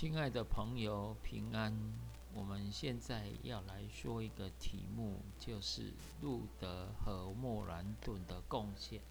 [0.00, 1.76] 亲爱的朋友，平安。
[2.32, 5.92] 我们现在要来说一个题目，就是
[6.22, 9.02] 路德和莫兰顿的贡献。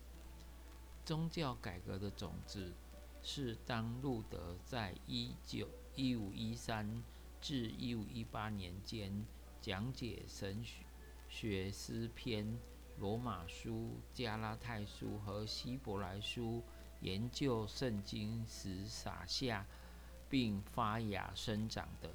[1.05, 2.73] 宗教改革的种子
[3.21, 7.03] 是当路德在一九一五一三
[7.39, 9.23] 至一五一八年间
[9.61, 10.65] 讲解神
[11.29, 12.57] 学诗篇、
[12.97, 16.63] 罗马书、加拉太书和希伯来书，
[17.01, 19.67] 研究圣经时撒下。
[20.29, 22.09] 并发芽生长的，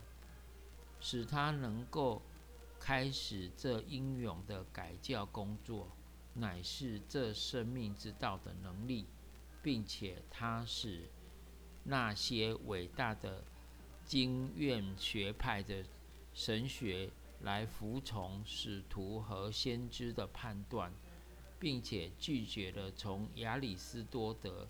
[1.00, 2.22] 使他能够
[2.78, 5.88] 开始这英勇的改教工作，
[6.34, 9.06] 乃是这生命之道的能力，
[9.62, 11.10] 并且他使
[11.82, 13.42] 那些伟大的
[14.04, 15.84] 经院学派的
[16.32, 20.92] 神学来服从使徒和先知的判断，
[21.58, 24.68] 并且拒绝了从亚里士多德。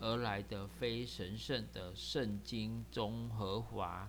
[0.00, 4.08] 而来的非神圣的圣经中和华。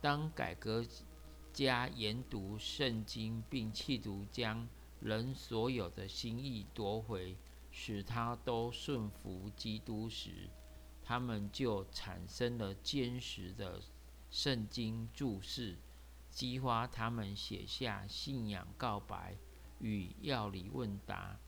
[0.00, 0.84] 当改革
[1.52, 4.68] 家研读圣经，并企图将
[5.00, 7.36] 人所有的心意夺回，
[7.70, 10.50] 使他都顺服基督时，
[11.02, 13.80] 他们就产生了坚实的
[14.30, 15.78] 圣经注释，
[16.30, 19.36] 激发他们写下信仰告白
[19.80, 21.38] 与要理问答。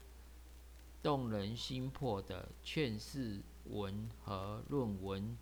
[1.02, 5.36] 动人心魄的劝世文和论文，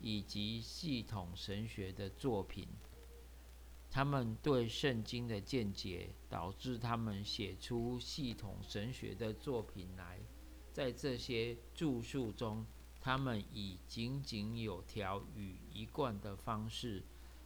[0.00, 2.66] 以及系统神学的作品，
[3.90, 10.18] 他们对圣经的见解，导致他们写出系统神学的作品来。
[10.72, 12.64] 在这些著述中，
[12.98, 17.04] 他们以井井有条与一贯的方式，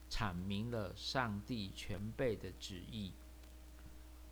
[0.09, 3.13] 阐明了上帝全备的旨意。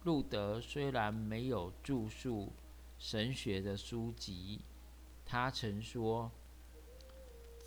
[0.05, 2.53] 路德虽然没有著述。
[2.99, 4.61] 神学的书籍，
[5.25, 6.31] 他曾说：“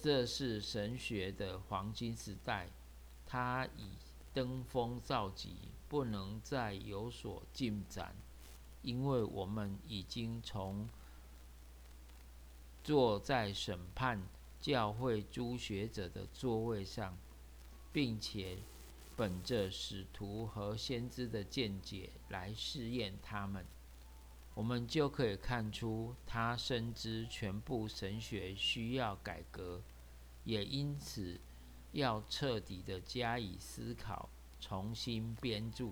[0.02, 2.70] 这是神学的黄金时代，
[3.26, 3.92] 他已
[4.34, 5.56] 登峰造极，
[5.88, 8.14] 不能再有所进展，
[8.82, 10.90] 因为我们已经从
[12.84, 14.22] 坐在审判
[14.60, 17.18] 教会诸学者的座位上，
[17.94, 18.58] 并且
[19.16, 23.66] 本着使徒和先知的见解来试验他们。”
[24.54, 29.82] 我们就可以看出，他深知全部神学需要改革，
[30.44, 31.40] 也因此
[31.94, 34.30] 要彻底的加以思考，
[34.60, 35.92] 重新编著。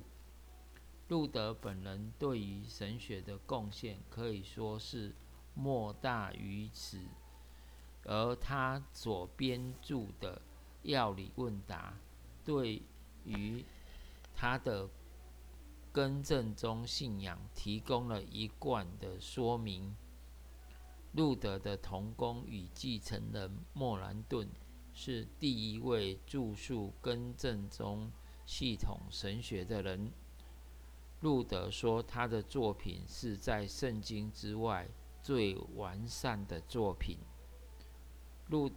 [1.07, 5.15] 路德本人对于神学的贡献可以说是
[5.53, 6.99] 莫大于此，
[8.03, 10.41] 而他所编著的
[10.83, 11.93] 要理问答，
[12.43, 12.81] 对
[13.23, 13.63] 于
[14.35, 14.89] 他的。
[15.91, 19.95] 更正中信仰提供了一贯的说明。
[21.13, 24.47] 路德的同工与继承人莫兰顿
[24.93, 28.11] 是第一位著述更正中
[28.45, 30.11] 系统神学的人。
[31.21, 34.87] 路德说，他的作品是在圣经之外
[35.21, 37.17] 最完善的作品。
[38.47, 38.71] 路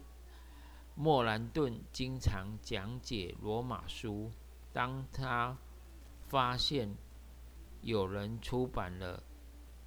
[0.95, 4.31] 莫兰顿经常讲解罗马书，
[4.71, 5.57] 当他。
[6.33, 6.97] 发现
[7.83, 9.21] 有人出版了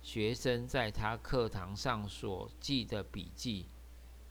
[0.00, 3.66] 学生在他课堂上所记的笔记，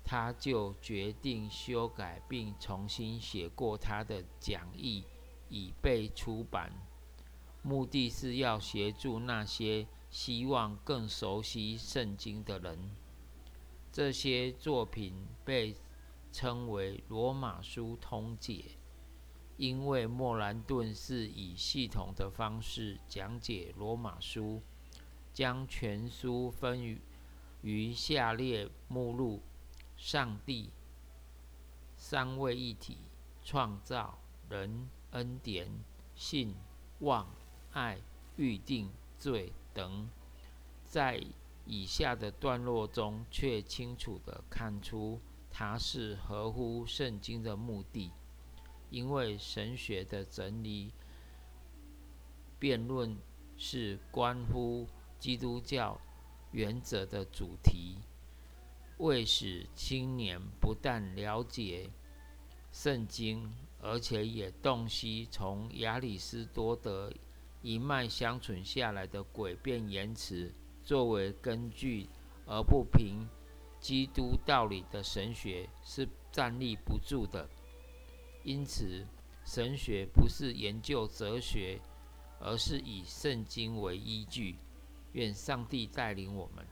[0.01, 5.03] 他就决定修改并重新写过他的讲义，
[5.49, 6.71] 以被出版。
[7.61, 12.95] 目的是要协助那些希望更熟悉圣经的人。
[13.91, 15.75] 这些作品被
[16.31, 18.53] 称为《罗马书通解》。
[19.57, 24.61] 因为莫兰顿是以系统的方式讲解罗马书，
[25.33, 26.99] 将全书分
[27.61, 29.41] 于下列目录：
[29.95, 30.69] 上帝、
[31.95, 32.97] 三位一体、
[33.43, 35.71] 创造、人、恩典、
[36.15, 36.53] 信、
[36.99, 37.27] 望、
[37.71, 37.99] 爱、
[38.35, 40.09] 预定、罪等。
[40.83, 41.23] 在
[41.65, 48.11] 以下的段落中，却清楚地看出它是合乎圣经的目的。
[48.95, 50.93] 因为神学的整理
[52.57, 53.17] 辩论
[53.57, 54.87] 是关乎
[55.19, 55.99] 基督教
[56.51, 57.97] 原则的主题，
[58.99, 61.89] 为使青年不但了解
[62.71, 67.11] 圣经，而且也洞悉从亚里士多德
[67.61, 70.53] 一脉相传下来的诡辩言辞
[70.85, 72.07] 作为根据，
[72.45, 73.27] 而不凭
[73.81, 77.49] 基督道理的神学是站立不住的。
[78.45, 79.03] 因此，
[79.43, 81.81] 神学不是研究哲学，
[82.39, 84.55] 而是以圣经为依据。
[85.13, 86.63] 愿上帝带领我们。